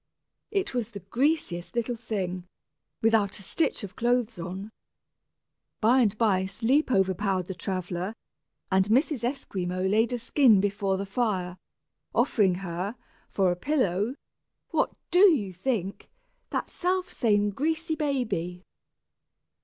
[0.49, 2.47] It was the greasiest little thing,
[3.03, 4.71] without a stitch of clothes on!
[5.79, 8.15] By and by, sleep overpowered the traveller,
[8.71, 9.23] and Mrs.
[9.23, 11.59] Esquimaux laid a skin before the fire,
[12.15, 12.95] offering her,
[13.29, 14.15] for a pillow,
[14.69, 16.09] what do you think?
[16.49, 18.63] that self same greasy baby!